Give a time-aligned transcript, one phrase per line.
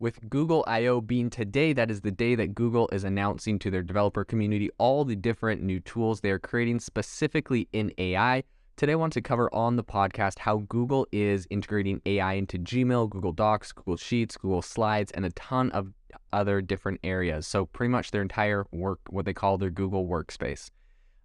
[0.00, 3.84] With Google I/O being today, that is the day that Google is announcing to their
[3.84, 8.42] developer community all the different new tools they are creating specifically in AI.
[8.76, 13.08] Today, I want to cover on the podcast how Google is integrating AI into Gmail,
[13.08, 15.92] Google Docs, Google Sheets, Google Slides, and a ton of
[16.32, 17.46] other different areas.
[17.46, 20.70] So, pretty much their entire work, what they call their Google Workspace.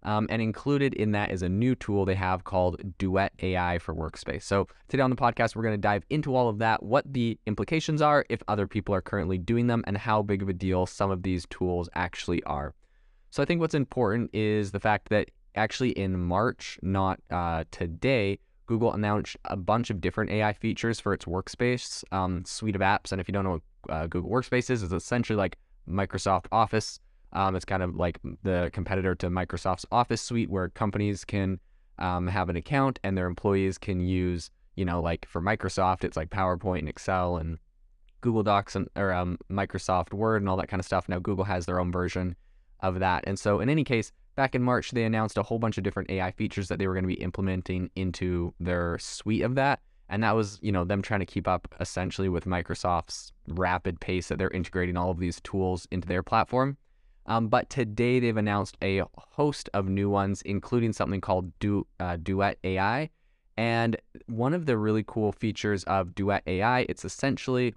[0.02, 3.94] Um, and included in that is a new tool they have called Duet AI for
[3.94, 4.44] Workspace.
[4.44, 7.38] So, today on the podcast, we're going to dive into all of that, what the
[7.46, 10.86] implications are if other people are currently doing them, and how big of a deal
[10.86, 12.74] some of these tools actually are.
[13.30, 18.38] So, I think what's important is the fact that actually in March, not uh, today,
[18.66, 23.12] Google announced a bunch of different AI features for its Workspace um, suite of apps.
[23.12, 25.56] And if you don't know what uh, Google Workspace is, it's essentially like
[25.88, 27.00] Microsoft Office
[27.32, 31.60] um, it's kind of like the competitor to Microsoft's Office suite, where companies can
[31.98, 36.16] um, have an account and their employees can use, you know, like for Microsoft, it's
[36.16, 37.58] like PowerPoint and Excel and
[38.20, 41.08] Google Docs and or um, Microsoft Word and all that kind of stuff.
[41.08, 42.36] Now Google has their own version
[42.80, 43.24] of that.
[43.26, 46.10] And so in any case, back in March, they announced a whole bunch of different
[46.10, 49.80] AI features that they were going to be implementing into their suite of that.
[50.08, 54.28] And that was, you know, them trying to keep up essentially with Microsoft's rapid pace
[54.28, 56.76] that they're integrating all of these tools into their platform.
[57.30, 62.16] Um, but today they've announced a host of new ones, including something called du- uh,
[62.16, 63.08] Duet AI.
[63.56, 67.76] And one of the really cool features of Duet AI, it's essentially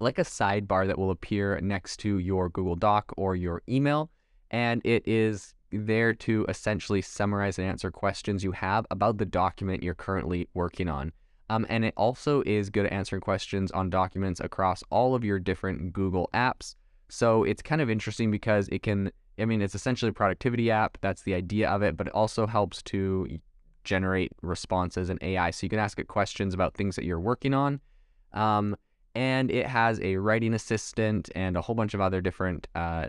[0.00, 4.10] like a sidebar that will appear next to your Google Doc or your email.
[4.50, 9.84] And it is there to essentially summarize and answer questions you have about the document
[9.84, 11.12] you're currently working on.
[11.48, 15.38] Um, and it also is good at answering questions on documents across all of your
[15.38, 16.74] different Google apps.
[17.08, 20.98] So it's kind of interesting because it can, I mean, it's essentially a productivity app.
[21.00, 23.38] That's the idea of it, but it also helps to
[23.84, 25.50] generate responses in AI.
[25.50, 27.80] So you can ask it questions about things that you're working on.
[28.32, 28.76] Um,
[29.14, 33.08] and it has a writing assistant and a whole bunch of other different uh,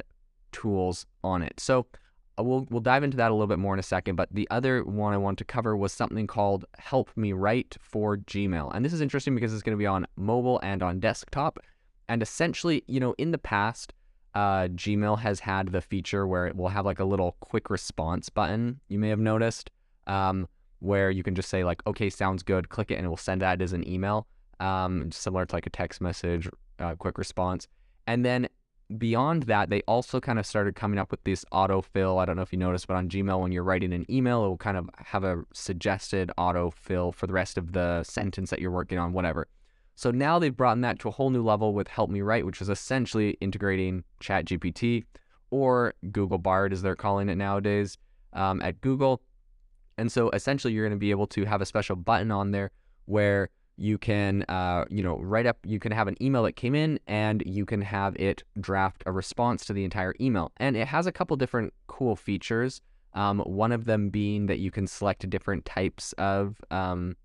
[0.52, 1.60] tools on it.
[1.60, 1.88] So
[2.38, 4.16] uh, we'll we'll dive into that a little bit more in a second.
[4.16, 8.18] But the other one I want to cover was something called Help Me Write for
[8.18, 11.60] Gmail, and this is interesting because it's going to be on mobile and on desktop.
[12.08, 13.94] And essentially, you know, in the past,
[14.34, 18.30] uh, Gmail has had the feature where it will have like a little quick response
[18.30, 19.72] button, you may have noticed,
[20.08, 20.48] um,
[20.80, 23.42] where you can just say, like, okay, sounds good, click it, and it will send
[23.42, 24.28] that as an email,
[24.60, 26.50] um, similar to like a text message,
[26.80, 27.68] uh, quick response.
[28.08, 28.50] And then
[28.98, 32.22] beyond that, they also kind of started coming up with this autofill.
[32.22, 34.50] I don't know if you noticed, but on Gmail, when you're writing an email, it
[34.50, 38.70] will kind of have a suggested autofill for the rest of the sentence that you're
[38.70, 39.48] working on, whatever.
[39.96, 42.62] So now they've brought that to a whole new level with Help Me Write, which
[42.62, 45.06] is essentially integrating ChatGPT
[45.52, 47.98] or Google Bard, as they're calling it nowadays,
[48.34, 49.22] um, at Google.
[49.98, 52.72] And so essentially, you're going to be able to have a special button on there
[53.06, 56.76] where you can, uh, you know, write up, you can have an email that came
[56.76, 60.52] in and you can have it draft a response to the entire email.
[60.58, 62.82] And it has a couple different cool features.
[63.14, 67.16] Um, one of them being that you can select different types of um,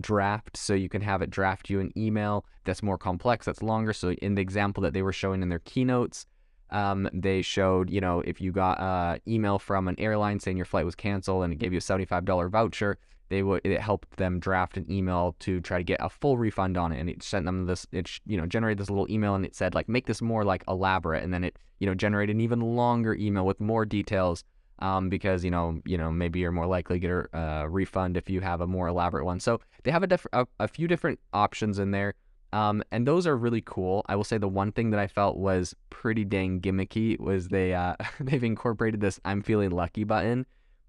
[0.00, 3.92] draft so you can have it draft you an email that's more complex that's longer.
[3.92, 6.26] So in the example that they were showing in their keynotes
[6.70, 10.66] um, they showed you know if you got an email from an airline saying your
[10.66, 14.40] flight was canceled and it gave you a $75 voucher they would it helped them
[14.40, 16.98] draft an email to try to get a full refund on it.
[16.98, 19.74] And it sent them this it you know generated this little email and it said
[19.74, 21.22] like make this more like elaborate.
[21.22, 24.44] And then it you know generated an even longer email with more details
[24.80, 28.16] um, because you know you know maybe you're more likely to get a uh, refund
[28.16, 29.40] if you have a more elaborate one.
[29.40, 32.14] So they have a, diff- a, a few different options in there,
[32.52, 34.04] um, and those are really cool.
[34.08, 37.74] I will say the one thing that I felt was pretty dang gimmicky was they
[37.74, 40.46] uh, they've incorporated this "I'm feeling lucky" button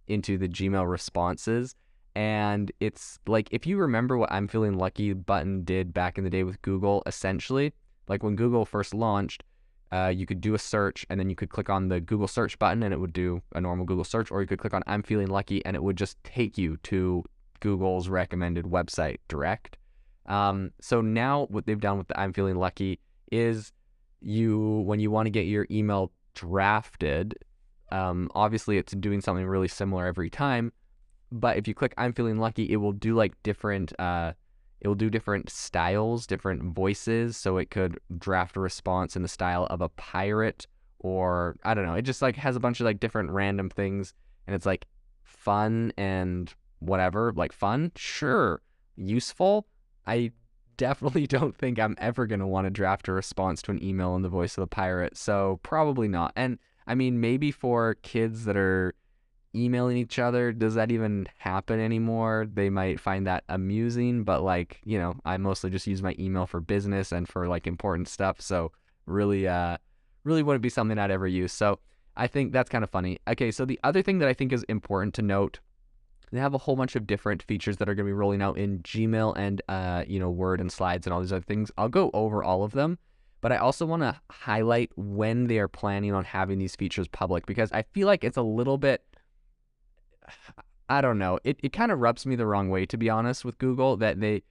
[0.07, 1.75] into the Gmail responses.
[2.15, 6.29] And it's like if you remember what I'm feeling lucky button did back in the
[6.29, 7.71] day with Google, essentially,
[8.07, 9.43] like when Google first launched,
[9.91, 12.59] uh, you could do a search and then you could click on the Google search
[12.59, 15.03] button and it would do a normal Google search, or you could click on I'm
[15.03, 17.23] feeling lucky and it would just take you to
[17.59, 19.77] Google's recommended website direct.
[20.27, 22.99] Um, so now what they've done with the I'm feeling lucky
[23.31, 23.71] is
[24.21, 27.35] you, when you want to get your email drafted,
[27.91, 30.71] um, obviously it's doing something really similar every time.
[31.31, 34.33] But if you click I'm feeling lucky, it will do like different uh,
[34.81, 37.35] it will do different styles, different voices.
[37.37, 40.67] So it could draft a response in the style of a pirate
[40.99, 41.95] or I don't know.
[41.95, 44.13] It just like has a bunch of like different random things
[44.47, 44.85] and it's like
[45.23, 47.33] fun and whatever.
[47.35, 48.61] Like fun, sure.
[48.95, 49.67] Useful,
[50.07, 50.31] I
[50.77, 54.15] definitely don't think I'm ever going to want to draft a response to an email
[54.15, 55.17] in the voice of a pirate.
[55.17, 56.33] So probably not.
[56.35, 58.95] And I mean, maybe for kids that are
[59.55, 60.51] emailing each other.
[60.51, 62.47] Does that even happen anymore?
[62.51, 66.45] They might find that amusing, but like, you know, I mostly just use my email
[66.45, 68.41] for business and for like important stuff.
[68.41, 68.71] So
[69.05, 69.77] really, uh,
[70.23, 71.51] really wouldn't be something I'd ever use.
[71.51, 71.79] So
[72.15, 73.17] I think that's kind of funny.
[73.27, 75.59] Okay, so the other thing that I think is important to note,
[76.31, 78.57] they have a whole bunch of different features that are going to be rolling out
[78.57, 81.71] in Gmail and uh, you know, Word and Slides and all these other things.
[81.77, 82.99] I'll go over all of them,
[83.41, 87.45] but I also want to highlight when they are planning on having these features public
[87.45, 89.03] because I feel like it's a little bit
[90.89, 91.39] I don't know.
[91.43, 94.19] It it kind of rubs me the wrong way to be honest with Google that
[94.19, 94.43] they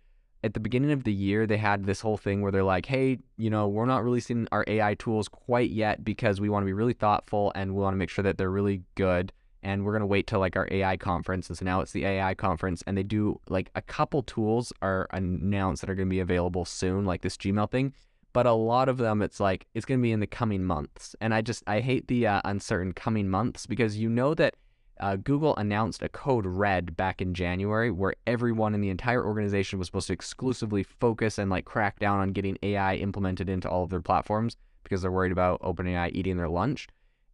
[0.44, 3.18] at the beginning of the year they had this whole thing where they're like, "Hey,
[3.36, 6.72] you know, we're not releasing our AI tools quite yet because we want to be
[6.72, 9.32] really thoughtful and we want to make sure that they're really good."
[9.64, 11.48] And we're gonna wait till like our AI conference.
[11.48, 15.08] And so now it's the AI conference, and they do like a couple tools are
[15.12, 17.92] announced that are gonna be available soon, like this Gmail thing.
[18.32, 21.34] But a lot of them, it's like it's gonna be in the coming months, and
[21.34, 24.54] I just I hate the uh, uncertain coming months because you know that
[25.00, 29.78] uh, Google announced a code red back in January where everyone in the entire organization
[29.78, 33.84] was supposed to exclusively focus and like crack down on getting AI implemented into all
[33.84, 36.88] of their platforms because they're worried about OpenAI eating their lunch.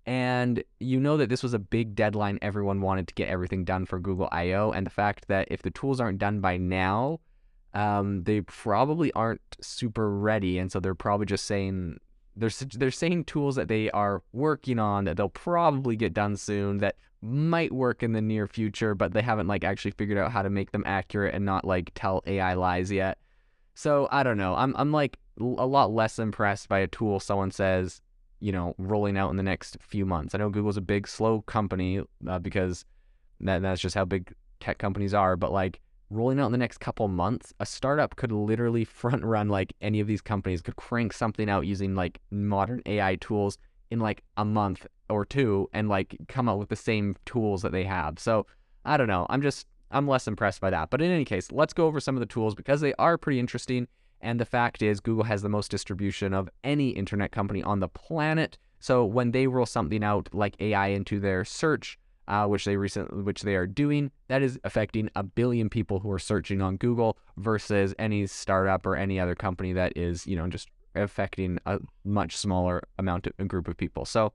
[0.06, 2.38] And you know that this was a big deadline.
[2.42, 5.70] Everyone wanted to get everything done for Google I/O, and the fact that if the
[5.70, 7.20] tools aren't done by now,
[7.72, 11.98] um, they probably aren't super ready, and so they're probably just saying
[12.36, 16.78] they're they're saying tools that they are working on that they'll probably get done soon
[16.78, 20.42] that might work in the near future, but they haven't like actually figured out how
[20.42, 23.18] to make them accurate and not like tell AI lies yet.
[23.74, 24.54] So I don't know.
[24.54, 28.02] I'm I'm like a lot less impressed by a tool someone says,
[28.40, 30.34] you know, rolling out in the next few months.
[30.34, 32.84] I know Google's a big slow company uh, because
[33.40, 35.80] that that's just how big tech companies are, but like
[36.10, 40.00] rolling out in the next couple months, a startup could literally front run like any
[40.00, 43.56] of these companies could crank something out using like modern AI tools
[43.90, 47.72] in like a month or two and like come up with the same tools that
[47.72, 48.18] they have.
[48.18, 48.46] So
[48.84, 49.26] I don't know.
[49.28, 50.90] I'm just I'm less impressed by that.
[50.90, 53.38] But in any case, let's go over some of the tools because they are pretty
[53.38, 53.86] interesting.
[54.20, 57.88] And the fact is, Google has the most distribution of any internet company on the
[57.88, 58.58] planet.
[58.80, 63.22] So when they roll something out like AI into their search, uh, which they recently,
[63.22, 67.18] which they are doing, that is affecting a billion people who are searching on Google
[67.36, 72.36] versus any startup or any other company that is, you know, just affecting a much
[72.36, 74.04] smaller amount of a group of people.
[74.04, 74.32] So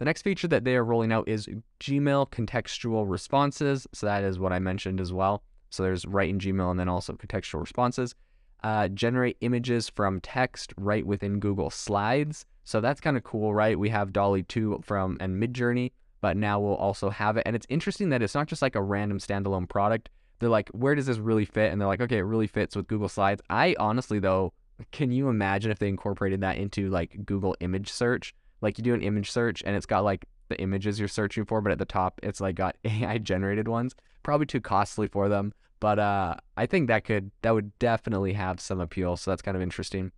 [0.00, 1.48] the next feature that they are rolling out is
[1.78, 3.86] Gmail contextual responses.
[3.92, 5.44] So that is what I mentioned as well.
[5.70, 8.16] So there's write in Gmail and then also contextual responses.
[8.64, 12.44] Uh, generate images from text right within Google Slides.
[12.64, 13.78] So that's kind of cool, right?
[13.78, 17.42] We have DALL-E 2 from and Midjourney but now we'll also have it.
[17.46, 20.10] And it's interesting that it's not just like a random standalone product.
[20.38, 21.72] They're like, where does this really fit?
[21.72, 23.42] And they're like, okay, it really fits with Google Slides.
[23.50, 24.52] I honestly, though,
[24.92, 28.34] can you imagine if they incorporated that into like Google image search?
[28.60, 31.60] Like you do an image search and it's got like the images you're searching for,
[31.60, 33.94] but at the top it's like got AI generated ones.
[34.22, 38.60] Probably too costly for them, but uh, I think that could that would definitely have
[38.60, 39.16] some appeal.
[39.16, 40.12] So that's kind of interesting.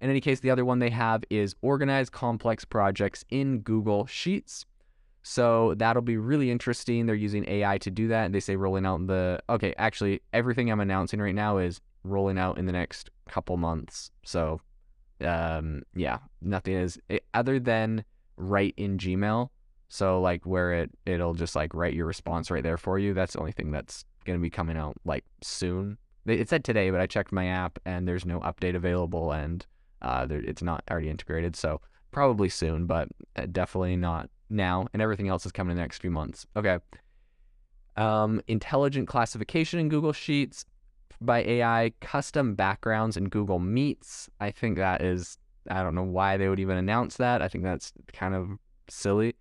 [0.00, 4.64] In any case, the other one they have is organize complex projects in Google Sheets.
[5.22, 7.04] So that'll be really interesting.
[7.04, 8.24] They're using AI to do that.
[8.24, 12.38] And they say rolling out the okay, actually everything I'm announcing right now is rolling
[12.38, 14.10] out in the next couple months.
[14.24, 14.60] So
[15.22, 18.04] um yeah, nothing is it, eh, other than
[18.36, 19.48] write in Gmail.
[19.88, 23.14] So like where it it'll just like write your response right there for you.
[23.14, 25.98] That's the only thing that's to be coming out like soon.
[26.26, 29.66] It said today, but I checked my app and there's no update available and
[30.02, 31.56] uh, there, it's not already integrated.
[31.56, 31.80] So
[32.10, 35.98] probably soon, but uh, definitely not now, and everything else is coming in the next
[35.98, 36.46] few months.
[36.56, 36.78] Okay.
[37.96, 40.64] Um, intelligent classification in Google Sheets
[41.20, 44.28] by AI, custom backgrounds in Google Meets.
[44.40, 45.38] I think that is,
[45.70, 47.42] I don't know why they would even announce that.
[47.42, 48.48] I think that's kind of
[48.88, 49.34] silly.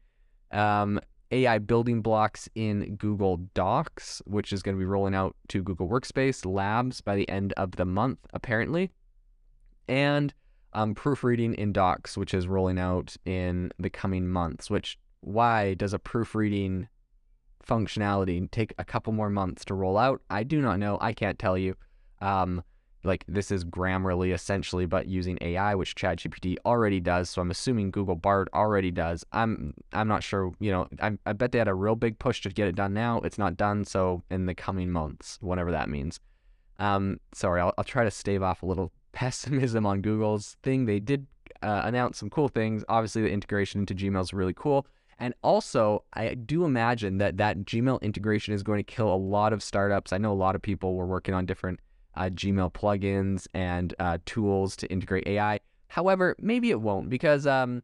[0.52, 1.00] Um,
[1.32, 5.88] AI building blocks in Google Docs, which is going to be rolling out to Google
[5.88, 8.92] Workspace Labs by the end of the month, apparently.
[9.88, 10.34] And
[10.74, 14.70] um, proofreading in Docs, which is rolling out in the coming months.
[14.70, 16.88] Which why does a proofreading
[17.70, 20.22] functionality take a couple more months to roll out?
[20.30, 20.98] I do not know.
[21.00, 21.76] I can't tell you.
[22.22, 22.64] Um,
[23.04, 27.30] like this is Grammarly essentially, but using AI, which ChatGPT already does.
[27.30, 29.26] So I'm assuming Google Bard already does.
[29.32, 30.52] I'm I'm not sure.
[30.60, 32.94] You know, I, I bet they had a real big push to get it done
[32.94, 33.20] now.
[33.22, 33.86] It's not done.
[33.86, 36.20] So in the coming months, whatever that means.
[36.78, 40.86] Um, sorry, I'll, I'll try to stave off a little pessimism on Google's thing.
[40.86, 41.28] They did
[41.62, 42.84] uh, announce some cool things.
[42.90, 44.86] Obviously, the integration into Gmail is really cool.
[45.20, 49.52] And also, I do imagine that that Gmail integration is going to kill a lot
[49.52, 50.14] of startups.
[50.14, 51.82] I know a lot of people were working on different
[52.16, 55.60] uh, Gmail plugins and uh, tools to integrate AI.
[55.90, 57.84] However, maybe it won't because, um,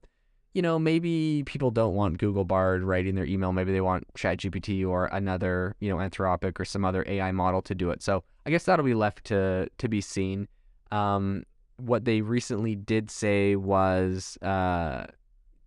[0.54, 3.52] you know, maybe people don't want Google Bard writing their email.
[3.52, 7.76] Maybe they want ChatGPT or another, you know, Anthropic or some other AI model to
[7.76, 8.02] do it.
[8.02, 10.48] So I guess that'll be left to to be seen.
[10.92, 11.44] Um,
[11.78, 15.08] what they recently did say was uh,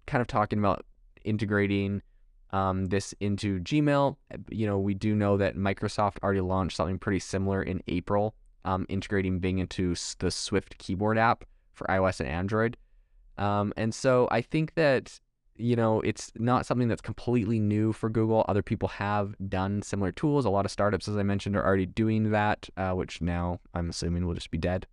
[0.07, 0.87] kind of talking about
[1.25, 2.03] integrating
[2.51, 4.17] um, this into Gmail.
[4.51, 8.35] You know, we do know that Microsoft already launched something pretty similar in April,
[8.65, 11.45] um, integrating Bing into the Swift keyboard app
[11.75, 12.77] for iOS and Android.
[13.37, 15.21] Um, and so I think that
[15.57, 18.45] you know it's not something that's completely new for Google.
[18.49, 20.45] Other people have done similar tools.
[20.45, 23.91] A lot of startups, as I mentioned, are already doing that, uh, which now I'm
[23.91, 24.87] assuming will just be dead.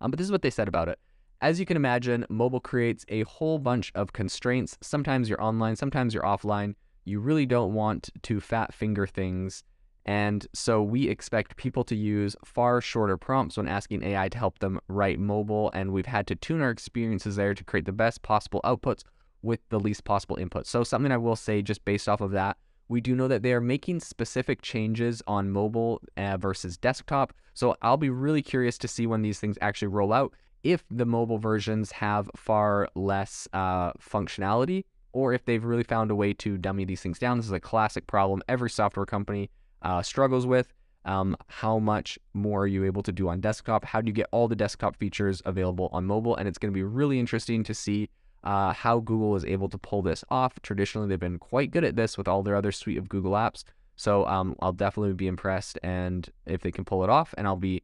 [0.00, 0.98] Um, but this is what they said about it.
[1.40, 4.76] As you can imagine, mobile creates a whole bunch of constraints.
[4.80, 6.74] Sometimes you're online, sometimes you're offline.
[7.04, 9.62] You really don't want to fat finger things.
[10.04, 14.58] And so we expect people to use far shorter prompts when asking AI to help
[14.58, 15.70] them write mobile.
[15.74, 19.04] And we've had to tune our experiences there to create the best possible outputs
[19.40, 20.66] with the least possible input.
[20.66, 22.56] So, something I will say just based off of that,
[22.88, 27.32] we do know that they are making specific changes on mobile uh, versus desktop.
[27.54, 31.06] So, I'll be really curious to see when these things actually roll out if the
[31.06, 36.58] mobile versions have far less uh, functionality or if they've really found a way to
[36.58, 37.38] dummy these things down.
[37.38, 39.50] This is a classic problem every software company
[39.82, 40.72] uh, struggles with.
[41.04, 43.84] Um, how much more are you able to do on desktop?
[43.84, 46.36] How do you get all the desktop features available on mobile?
[46.36, 48.10] And it's going to be really interesting to see
[48.44, 50.60] uh, how Google is able to pull this off.
[50.62, 53.64] Traditionally, they've been quite good at this with all their other suite of Google apps.
[53.96, 57.56] So um, I'll definitely be impressed, and if they can pull it off, and I'll
[57.56, 57.82] be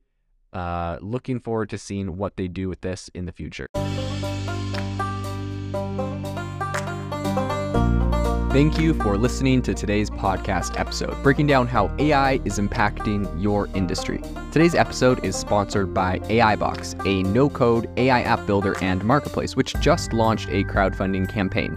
[0.55, 3.67] uh, looking forward to seeing what they do with this in the future.
[8.55, 13.67] Thank you for listening to today's podcast episode, breaking down how AI is impacting your
[13.75, 14.23] industry.
[14.53, 19.75] Today's episode is sponsored by AIbox, a no code AI app builder and marketplace, which
[19.81, 21.77] just launched a crowdfunding campaign.